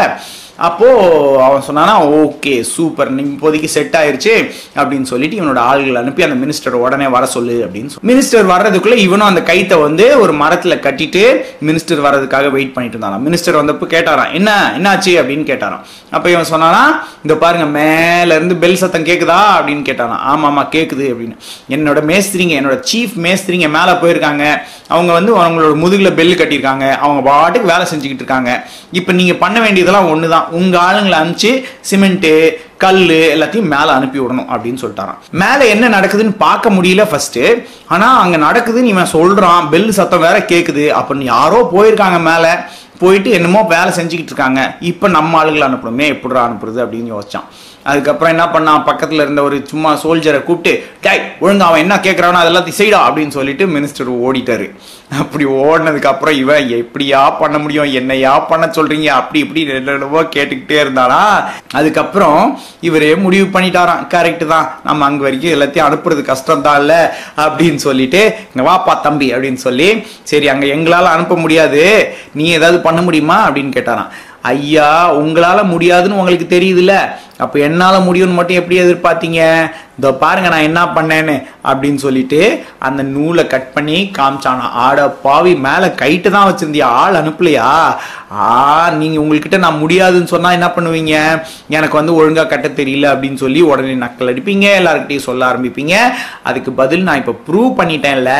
அப்போது 0.67 1.41
அவன் 1.47 1.65
சொன்னானா 1.67 1.95
ஓகே 2.21 2.53
சூப்பர் 2.73 3.11
நீங்கள் 3.17 3.35
இப்போதைக்கு 3.35 3.69
செட் 3.75 3.97
ஆயிடுச்சு 4.01 4.33
அப்படின்னு 4.75 5.09
சொல்லிட்டு 5.11 5.39
இவனோட 5.39 5.61
ஆள்களை 5.71 5.99
அனுப்பி 6.03 6.27
அந்த 6.27 6.37
மினிஸ்டர் 6.43 6.81
உடனே 6.83 7.07
வர 7.15 7.25
சொல்லு 7.35 7.55
அப்படின்னு 7.65 8.07
மினிஸ்டர் 8.11 8.51
வர்றதுக்குள்ளே 8.53 8.97
இவனும் 9.07 9.29
அந்த 9.31 9.43
கைத்தை 9.51 9.81
வந்து 9.81 10.19
ஒரு 10.19 10.33
மரத்தில் 10.33 10.81
கட்டிட்டு 10.87 11.23
மினிஸ்டர் 11.69 12.05
வர்றதுக்காக 12.07 12.49
வெயிட் 12.49 12.73
பண்ணிட்டு 12.73 12.97
இருந்தான் 12.97 13.25
மினிஸ்டர் 13.27 13.59
வந்தப்போ 13.61 13.87
கேட்டாராம் 13.95 14.33
என்ன 14.39 14.49
என்னாச்சு? 14.77 15.13
அப்படின்னு 15.21 15.45
கேட்டாராம். 15.51 15.83
அப்போ 16.09 16.29
இவன் 16.29 16.49
சொன்னானா 16.51 16.83
இந்த 17.23 17.33
பாருங்க 17.35 17.65
மேலேருந்து 17.79 18.55
பெல் 18.57 18.79
சத்தம் 18.81 19.07
கேட்குதா 19.09 19.39
அப்படின்னு 19.57 19.83
கேட்டாராம் 19.89 20.23
ஆமாம் 20.31 20.49
ஆமாம் 20.51 20.69
கேட்குது 20.71 21.05
அப்படின்னு. 21.11 21.35
என்னோட 21.69 21.99
மேஸ்திரிங்க 22.11 22.53
என்னோட 22.59 22.77
சீஃப் 22.91 23.15
மேஸ்திரிங்க 23.25 23.69
மேலே 23.77 23.93
போயிருக்காங்க. 24.03 24.45
அவங்க 24.87 25.11
வந்து 25.13 25.31
அவங்களோட 25.41 25.75
முதுகில் 25.75 26.13
பெல் 26.13 26.39
கட்டியிருக்காங்க. 26.39 26.85
அவங்க 26.97 27.21
பாட்டுக்கு 27.29 27.71
வேலை 27.71 27.85
செஞ்சுக்கிட்டு 27.91 28.23
இருக்காங்க. 28.23 28.67
இப்போ 28.91 29.11
நீங்கள் 29.11 29.39
பண்ண 29.43 29.59
வேண்டியதெல்லாம் 29.59 30.09
ஒன்று 30.13 30.33
தான் 30.35 30.47
உங்கள் 30.59 30.81
ஆளுங்களை 30.81 31.17
அனுப்பிச்சு 31.21 31.51
சிமெண்ட்டு 31.89 32.33
கல் 32.77 33.01
எல்லாத்தையும் 33.33 33.71
மேலே 33.73 33.91
அனுப்பி 33.97 34.19
விடணும் 34.19 34.49
அப்படின்னு 34.53 34.81
சொல்லிட்டாரான் 34.83 35.19
மேலே 35.43 35.69
என்ன 35.69 35.89
நடக்குதுன்னு 35.97 36.35
பார்க்க 36.45 36.75
முடியல 36.77 37.03
ஃபஸ்ட்டு 37.11 37.43
ஆனால் 37.87 38.19
அங்கே 38.21 38.37
நடக்குதுன்னு 38.47 38.93
இவன் 38.95 39.13
சொல்கிறான் 39.15 39.69
பெல் 39.69 39.91
சத்தம் 39.91 40.25
வேற 40.27 40.39
கேட்குது 40.51 40.85
அப்படின்னு 40.99 41.31
யாரோ 41.35 41.59
போயிருக்காங்க 41.75 42.19
மேலே. 42.29 42.53
போயிட்டு 43.01 43.29
என்னமோ 43.31 43.61
வேலை 43.61 43.91
செஞ்சுக்கிட்டு 43.95 44.31
இருக்காங்க. 44.31 44.61
இப்போ 44.79 45.07
நம்ம 45.07 45.37
ஆளுங்களை 45.43 45.65
அனுப்பணுமே 45.67 46.05
எப்படிடா 46.13 46.41
அனுப்புறது 46.47 46.79
அப்படின்னு 46.83 47.11
யோசிச்சான். 47.13 47.47
அதுக்கப்புறம் 47.89 48.33
என்ன 48.33 48.45
பண்ணான் 48.45 48.83
பக்கத்தில் 48.83 49.23
இருந்த 49.23 49.41
ஒரு 49.41 49.57
சும்மா 49.71 49.91
சோல்ஜரை 50.03 50.39
கூப்பிட்டு 50.43 50.73
டேய் 51.05 51.21
ஒழுங்கா 51.43 51.67
அவன் 51.69 51.83
என்ன 51.83 51.95
கேட்குறானோ 52.05 52.39
அதெல்லாத்தையும் 52.41 52.79
செய்டா 52.81 52.99
அப்படின்னு 53.07 53.35
சொல்லிட்டு 53.37 53.65
மினிஸ்டர் 53.75 54.11
ஓடிட்டாரு. 54.25 54.67
அப்படி 55.21 55.45
ஓடினதுக்கப்புறம் 55.45 56.35
இவன் 56.41 56.67
எப்படியா 56.79 57.21
பண்ண 57.39 57.57
முடியும் 57.57 57.89
என்னையா 57.99 58.33
பண்ண 58.39 58.65
சொல்றீங்க 58.77 59.07
அப்படி 59.19 59.39
இப்படி 59.45 59.63
என்னென்னவோ 59.79 60.21
கேட்டுக்கிட்டே 60.35 60.77
இருந்தானா. 60.83 61.21
அதுக்கப்புறம் 61.79 62.39
இவரே 62.89 63.15
முடிவு 63.25 63.47
பண்ணிட்டாராம். 63.55 64.05
கரெக்டு 64.15 64.45
தான். 64.45 64.67
நம்ம 64.83 65.05
அங்கே 65.05 65.23
வரைக்கும் 65.27 65.55
எல்லாத்தையும் 65.55 65.87
அனுப்புறது 65.89 66.23
கஷ்டம் 66.31 66.65
தான் 66.67 66.79
இல்லை 66.81 67.01
அப்படின்னு 67.37 67.81
சொல்லிட்டு 67.87 68.23
இங்கே 68.51 68.67
வாப்பா 68.69 69.01
தம்பி 69.01 69.33
அப்படின்னு 69.33 69.61
சொல்லி 69.67 69.89
சரி 70.23 70.47
அங்கே 70.47 70.67
எங்களால் 70.67 71.13
அனுப்ப 71.15 71.35
முடியாது. 71.35 71.83
நீ 72.33 72.45
ஏதாவது 72.57 72.79
பண்ண 72.79 73.01
முடியுமா? 73.01 73.49
அப்படின்னு 73.49 73.73
கேட்டாராம். 73.77 74.11
ஐயா 74.51 75.13
உங்களால் 75.13 75.69
முடியாதுன்னு 75.71 76.19
உங்களுக்கு 76.19 76.47
தெரியுதுல்ல. 76.55 76.93
அப்ப 77.43 77.59
என்னால 77.67 77.95
முடியும்னு 78.07 78.37
மட்டும் 78.39 78.59
எப்படி 78.61 78.77
எதிர்பார்த்தீங்க? 78.83 79.41
இதோ 79.99 80.09
பாருங்க 80.21 80.49
நான் 80.51 80.67
என்ன 80.67 80.81
பண்ணேன்னு 80.95 81.33
அப்படின்னு 81.69 81.99
சொல்லிட்டு 82.03 82.39
அந்த 82.87 83.01
நூலை 83.13 83.43
கட் 83.47 83.73
பண்ணி 83.73 83.97
காமிச்சானா. 84.17 84.65
ஆட 84.85 84.99
பாவி 85.25 85.53
மேல 85.65 85.83
கைட்டு 86.01 86.29
தான் 86.35 86.47
வச்சிருந்தியா? 86.49 86.87
ஆள் 87.01 87.19
அனுப்பலையா? 87.21 87.69
ஆ 88.43 88.45
நீங்க 88.99 89.17
உங்ககிட்ட 89.21 89.57
நான் 89.65 89.81
முடியாதுன்னு 89.83 90.33
சொன்னா 90.33 90.51
என்ன 90.57 90.67
பண்ணுவீங்க? 90.75 91.15
எனக்கு 91.77 91.95
வந்து 91.99 92.15
ஒழுங்கா 92.19 92.45
கட்ட 92.47 92.67
தெரியல 92.79 93.11
அப்படின்னு 93.13 93.41
சொல்லி 93.43 93.61
உடனே 93.71 93.95
நக்கல் 94.05 94.31
அடிப்பீங்க 94.33 94.67
எல்லாருக்கிட்டையும் 94.79 95.27
சொல்ல 95.29 95.49
ஆரம்பிப்பீங்க. 95.51 95.95
அதுக்கு 96.43 96.73
பதில் 96.81 97.07
நான் 97.09 97.21
இப்ப 97.23 97.35
ப்ரூவ் 97.47 97.77
பண்ணிட்டேன்ல 97.81 98.33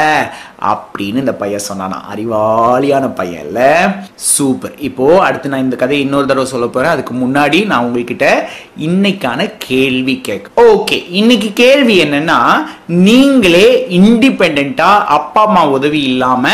அப்படின்னு 0.72 1.22
இந்த 1.26 1.34
பையன் 1.44 1.68
சொன்னானா. 1.70 1.98
அறிவாளியான 2.14 3.06
பையன்ல. 3.20 3.60
சூப்பர் 4.34 4.76
இப்போ 4.90 5.06
அடுத்து 5.28 5.54
நான் 5.54 5.66
இந்த 5.68 5.76
கதையை 5.76 6.02
இன்னொரு 6.06 6.26
தடவை 6.26 6.50
சொல்ல 6.56 6.68
போறேன். 6.68 6.96
அதுக்கு 6.96 7.14
முன்னாடி 7.24 7.60
நான் 7.72 7.86
உங்ககிட்ட 7.88 8.26
இன்னைக்கான 8.92 9.42
கேள்வி 9.66 10.16
கேட்க 10.22 10.64
ஓகே 10.66 10.98
இன்னைக்கு 11.12 11.50
கேள்வி 11.56 11.96
என்னன்னா 12.04 12.40
நீங்களே 13.06 13.68
இண்டிபெண்டா 14.00 14.92
அப்பா 15.18 15.44
அம்மா 15.44 15.64
உதவி 15.70 16.02
இல்லாம 16.04 16.46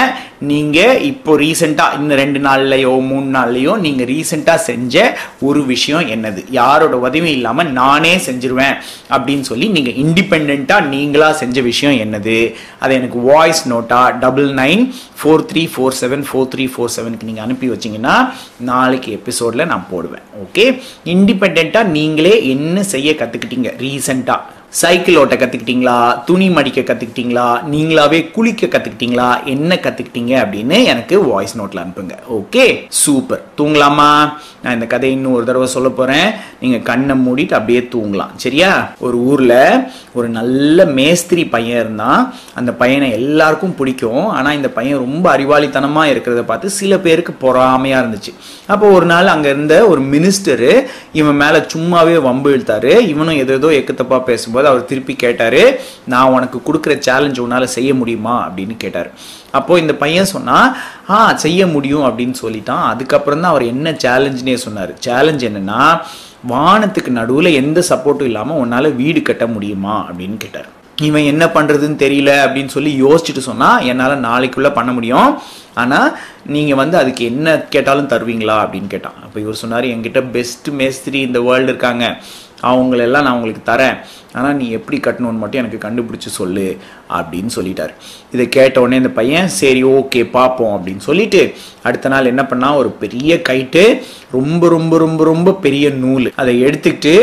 நீங்கள் 0.41 1.01
இப்போ 1.01 1.38
ரீசெண்டாக 1.38 2.00
இந்த 2.00 2.15
ரெண்டு 2.15 2.39
நாள்லையோ 2.39 3.06
மூணு 3.08 3.39
நாள்லையோ 3.39 3.77
நீங்கள் 3.77 4.06
ரீசெண்டாக 4.06 4.56
செஞ்ச 4.56 5.17
ஒரு 5.41 5.65
விஷயம் 5.65 6.01
என்னது? 6.01 6.46
யாரோட 6.50 6.98
உதவி 6.98 7.32
இல்லாமல் 7.32 7.72
நானே 7.72 8.17
செஞ்சிருவேன் 8.17 8.75
அப்படின்னு 9.10 9.39
சொல்லி 9.39 9.67
நீங்கள் 9.67 9.94
இண்டிபெண்ட்டாக 9.94 10.88
நீங்களாக 10.88 11.32
செஞ்ச 11.32 11.62
விஷயம் 11.62 11.94
என்னது? 11.94 12.56
அதை 12.79 12.98
எனக்கு 12.98 13.20
voice 13.20 13.70
NOTA 13.70 14.17
double 14.20 14.53
nine 14.53 14.94
four 15.22 15.46
three 15.53 15.67
four 15.75 15.98
seven 16.01 16.25
four 16.32 16.48
three 16.56 16.67
four 16.75 16.94
செவனுக்கு 16.96 17.24
நீங்கள் 17.24 17.44
அனுப்பி 17.44 17.70
வச்சீங்கன்னா 17.70 18.29
நாளைக்கு 18.58 19.12
எபிசோடில் 19.12 19.65
நான் 19.65 19.88
போடுவேன். 19.89 20.22
ஓகே 20.44 20.79
இண்டிபெண்ட்டாக 21.06 21.84
நீங்களே 21.84 22.48
என்ன 22.48 22.84
செய்ய 22.84 23.12
கற்றுக்கிட்டீங்க 23.12 23.72
ரீசெண்டாக 23.77 24.56
சைக்கிள் 24.69 25.17
ஓட்ட 25.17 25.36
கத்துக்கிட்டீங்களா? 25.36 26.24
துணி 26.24 26.50
மடிக்க 26.50 26.81
கத்துக்கிட்டீங்களா? 26.81 27.63
நீங்களாவே 27.71 28.31
குளிக்க 28.31 28.65
கத்துக்கிட்டீங்களா? 28.65 29.43
என்ன 29.43 29.79
கத்துக்கிட்டீங்க 29.81 30.33
அப்படின்னு 30.43 30.83
எனக்கு 30.83 31.24
வாய்ஸ் 31.24 31.57
நோட்ல 31.57 31.75
அனுப்புங்க. 31.75 32.12
ஓகே 32.31 32.86
சூப்பர் 32.88 33.45
தூங்கலாமா? 33.57 34.33
நான் 34.63 34.74
இந்த 34.74 34.86
கதையை 34.86 35.17
இன்னும் 35.17 35.33
ஒரு 35.33 35.45
தடவை 35.45 35.67
சொல்ல 35.67 35.89
போறேன். 35.89 36.31
நீங்க 36.62 36.77
கண்ணை 36.77 37.15
மூடிட்டு 37.15 37.53
அப்படியே 37.53 37.79
தூங்கலாம். 37.79 38.36
சரியா? 38.36 38.91
ஒரு 39.00 39.17
ஊர்ல 39.17 39.89
ஒரு 40.19 40.27
நல்ல 40.38 40.86
மேஸ்திரி 40.97 41.43
பையன் 41.55 41.81
இருந்தான் 41.83 42.21
அந்த 42.59 42.71
பையனை 42.81 43.07
எல்லாருக்கும் 43.19 43.75
பிடிக்கும். 43.79 44.25
ஆனால் 44.38 44.57
இந்த 44.59 44.69
பையன் 44.77 45.03
ரொம்ப 45.05 45.25
அறிவாளித்தனமாக 45.36 46.12
இருக்கிறத 46.13 46.43
பார்த்து 46.51 46.75
சில 46.79 46.93
பேருக்கு 47.05 47.33
பொறாமையாக 47.45 48.01
இருந்துச்சு. 48.03 48.33
அப்போ 48.74 48.86
ஒரு 48.97 49.07
நாள் 49.13 49.33
அங்கே 49.36 49.50
இருந்த 49.55 49.75
ஒரு 49.91 50.03
மினிஸ்டரு 50.13 50.71
இவன் 51.21 51.39
மேலே 51.43 51.62
சும்மாவே 51.74 52.15
வம்பு 52.27 52.51
இழுத்தாரு. 52.55 52.93
இவனும் 53.13 53.41
எதோ 53.43 53.71
எக்கத்தப்பாக 53.79 54.21
பேசும்போது 54.29 54.67
அவர் 54.71 54.89
திருப்பி 54.91 55.15
கேட்டார் 55.25 55.62
நான் 56.13 56.33
உனக்கு 56.36 56.59
கொடுக்குற 56.67 56.93
சேலஞ்ச் 57.07 57.43
உன்னால் 57.45 57.74
செய்ய 57.77 57.91
முடியுமா? 58.01 58.36
அப்படின்னு 58.45 58.77
கேட்டார். 58.83 59.12
அப்போது 59.57 59.81
இந்த 59.83 59.93
பையன் 60.01 60.31
சொன்னால் 60.36 60.69
ஆ 61.15 61.17
செய்ய 61.43 61.62
முடியும் 61.74 62.05
அப்படின்னு 62.07 62.36
சொல்லிட்டான். 62.43 62.86
அதுக்கப்புறம் 62.93 63.43
தான் 63.43 63.51
அவர் 63.53 63.71
என்ன 63.74 63.91
சேலஞ்சுனே 64.05 64.55
சொன்னார். 64.65 64.91
சேலஞ்ச் 65.05 65.45
என்னன்னா 65.50 65.81
வானத்துக்கு 66.50 67.10
நடுவில் 67.10 67.53
எந்த 67.53 67.84
சப்போர்ட்டும் 67.89 68.24
இல்லாமல் 68.24 68.58
உன்னால் 68.58 68.96
வீடு 68.96 69.22
கட்ட 69.22 69.48
முடியுமா 69.48 70.12
அப்படின்னு 70.12 70.38
கேட்டார். 70.38 70.75
இவன் 71.01 71.24
என்ன 71.24 71.46
பண்ணுறதுன்னு 71.46 72.00
தெரியல 72.03 72.32
அப்படின்னு 72.46 72.67
சொல்லி 72.67 73.03
யோசிச்சுட்டு 73.03 73.38
சொன்னால் 73.38 73.84
என்னால் 73.84 74.22
நாளைக்குள்ளே 74.22 74.74
பண்ண 74.74 74.91
முடியும். 74.91 75.38
ஆனால் 75.74 76.17
நீங்கள் 76.46 76.77
வந்து 76.77 76.98
அதுக்கு 76.98 77.25
என்ன 77.25 77.60
கேட்டாலும் 77.60 78.08
தருவீங்களா? 78.08 78.56
அப்படின்னு 78.63 78.88
கேட்டான். 78.88 79.13
அப்போ 79.24 79.39
இவர் 79.39 79.53
சொன்னார் 79.53 79.84
என்கிட்ட 79.84 80.24
பெஸ்ட் 80.32 80.70
மேஸ்திரி 80.70 81.20
இந்த 81.20 81.41
வேர்ல்டு 81.41 81.67
இருக்காங்க. 81.67 82.17
அவங்களெல்லாம் 82.62 83.22
நான் 83.22 83.32
உங்களுக்கு 83.32 83.72
தரேன். 83.72 83.98
ஆனால் 84.38 84.58
நீ 84.60 84.67
எப்படி 84.77 84.98
கட்டணும்னு 85.08 85.44
மட்டும் 85.44 85.62
எனக்கு 85.63 85.79
கண்டுபிடிச்சி 85.86 86.32
சொல்லு 86.39 86.67
அப்படின்னு 87.17 87.51
சொல்லிட்டார். 87.58 87.94
இதை 88.36 88.46
கேட்ட 88.58 88.77
உடனே 88.84 89.01
இந்த 89.01 89.12
பையன் 89.20 89.50
சரி 89.62 89.84
ஓகே 89.98 90.22
பார்ப்போம் 90.38 90.75
அப்படின்னு 90.77 91.03
சொல்லிட்டு 91.10 91.41
அடுத்த 91.88 92.08
நாள் 92.13 92.32
என்ன 92.32 92.44
பண்ணால் 92.51 92.79
ஒரு 92.82 92.89
பெரிய 93.03 93.34
கைட்டு 93.50 93.84
ரொம்ப 94.36 94.63
ரொம்ப 94.74 94.94
ரொம்ப 95.03 95.22
ரொம்ப 95.24 95.50
பெரிய 95.65 95.86
நூல். 96.03 96.25
அதை 96.41 96.53
எடுத்துக்கிட்டு 96.67 97.13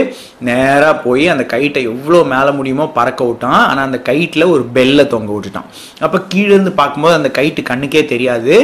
நேராக 0.49 0.94
போய் 1.06 1.25
அந்த 1.33 1.44
கைட்டை 1.52 1.80
எவ்வளோ 1.90 2.21
மேலே 2.33 2.50
முடியுமோ 2.59 2.87
பறக்க 2.99 3.23
விட்டான். 3.25 3.61
ஆனால் 3.71 3.87
அந்த 3.88 3.99
கைட்டில் 4.09 4.52
ஒரு 4.54 4.64
பெல்லை 4.76 5.04
தொங்க 5.14 5.30
விட்டுட்டான். 5.35 5.68
அப்போ 6.06 6.18
கீழேருந்து 6.33 6.73
பார்க்கும்போது 6.80 7.18
அந்த 7.18 7.30
கைட்டு 7.38 7.62
கண்ணுக்கே 7.71 8.02
தெரியாது. 8.12 8.54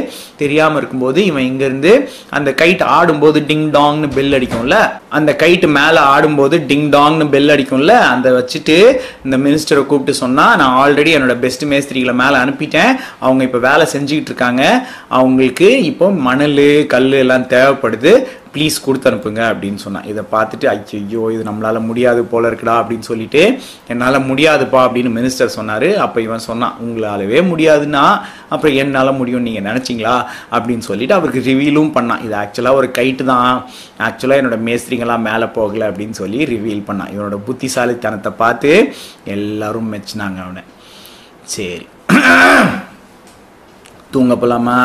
தெரியாமல் 0.43 0.79
இருக்கும்போது 0.81 1.19
இவன் 1.31 1.47
இங்கேருந்து 1.51 1.93
அந்த 2.39 2.51
கைட்டு 2.63 2.85
ஆடும்போது 2.99 3.41
டிங் 3.51 3.69
டாங்னு 3.77 4.09
பெல் 4.17 4.35
அடிக்கும்ல? 4.39 4.79
அந்த 5.19 5.31
கைட்டு 5.43 5.69
மேலே 5.79 6.01
ஆடும்போது 6.15 6.57
டிங் 6.71 6.89
டாங்னு 6.97 7.27
பெல் 7.35 7.53
அடிக்கும்ல? 7.57 7.95
அந்த 8.15 8.29
வச்சுட்டு 8.41 8.77
இந்த 9.25 9.37
மினிஸ்டரை 9.37 9.87
கூப்பிட்டு 9.87 10.15
சொன்னால் 10.15 10.57
நான் 10.57 10.77
ஆல்ரெடி 10.81 11.13
என்னோட 11.17 11.35
பெஸ்ட் 11.39 11.65
மேஸ்திரிகளை 11.65 12.15
மேலே 12.15 12.37
அனுப்பிட்டேன். 12.45 12.93
அவங்க 13.19 13.45
இப்போ 13.45 13.59
வேலை 13.59 13.87
செஞ்சுக்கிட்டு 13.93 14.31
இருக்காங்க. 14.33 14.87
அவங்களுக்கு 15.09 15.83
இப்போ 15.83 16.11
மணல் 16.11 16.87
கல் 16.89 17.13
எல்லாம் 17.13 17.49
தேவைப்படுது. 17.55 18.13
ப்ளீஸ் 18.55 18.77
கொடுத்து 18.85 19.09
அனுப்புங்க 19.11 19.43
அப்படின்னு 19.53 19.81
சொன்னான். 19.85 20.07
இதை 20.13 20.23
பார்த்துட்டு 20.33 20.67
ஐயோ 20.73 21.23
இது 21.35 21.43
நம்மளால் 21.51 21.87
முடியாது 21.89 22.21
போல 22.33 22.51
இருக்குடா 22.51 22.75
அப்படின்னு 22.81 23.07
சொல்லிட்டு 23.11 23.43
என்னால் 23.93 24.27
முடியாதுப்பா 24.31 24.81
அப்படின்னு 24.87 25.11
மினிஸ்டர் 25.19 25.57
சொன்னார். 25.57 25.89
அப்போ 26.07 26.21
இவன் 26.21 26.47
சொன்னான் 26.49 26.77
உங்களாலவே 26.85 27.41
முடியாதுன்னா 27.51 28.05
அப்புறம் 28.49 28.77
என்னால் 28.83 29.19
முடியும் 29.21 29.47
நீங்கள் 29.49 29.67
நினச்சிங்களா? 29.71 30.17
அப்படின்னு 30.53 30.87
சொல்லிட்டு 30.91 31.15
அவருக்கு 31.15 31.43
ரிவீலும் 31.51 31.93
பண்ணான். 31.97 32.25
இது 32.25 32.37
ஆக்சுவலாக 32.43 32.81
ஒரு 32.81 32.91
கைட்டு 32.99 33.25
தான். 33.25 33.53
ஆக்சுவலாக 34.09 34.41
என்னோட 34.43 34.59
மேஸ்திரிங்கெல்லாம் 34.69 35.27
மேலே 35.31 35.49
போகலை 35.59 35.87
அப்படின்னு 35.91 36.19
சொல்லி 36.23 36.41
ரிவீல் 36.55 36.87
பண்ணான். 36.89 37.13
இவனோட 37.15 37.39
புத்திசாலித்தனத்தை 37.49 38.33
பார்த்து 38.43 38.73
எல்லாரும் 39.37 39.91
மெச்சினாங்க 39.93 40.41
அவனை. 40.47 40.65
சரி. 41.55 41.87
தூங்க 44.11 44.35
போகலாமா 44.35 44.79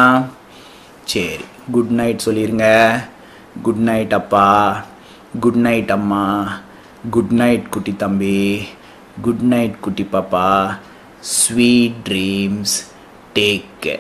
சரி. 1.11 1.45
குட் 1.71 1.93
நைட் 1.99 2.25
சொல்லிடுங்க 2.25 2.67
குட் 3.61 3.75
நைட் 3.75 4.13
அப்பா. 4.13 4.83
குட் 5.39 5.55
நைட் 5.55 5.91
அம்மா. 5.91 6.57
குட் 7.11 7.31
நைட் 7.31 7.69
குட்டி 7.69 7.95
தம்பி. 7.95 8.67
குட் 9.21 9.41
நைட் 9.41 9.79
குட்டி 9.79 10.07
பாப்பா. 10.13 10.77
Sweet 11.21 11.93
dreams 12.09 12.75
take 13.35 13.63
care 13.81 13.99